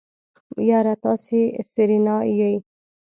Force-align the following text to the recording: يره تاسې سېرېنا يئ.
يره 0.69 0.95
تاسې 1.03 1.39
سېرېنا 1.71 2.15
يئ. 2.39 2.55